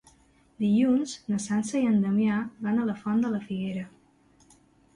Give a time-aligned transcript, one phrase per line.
[0.61, 3.87] Dilluns na Sança i en Damià van a la Font de la Figuera.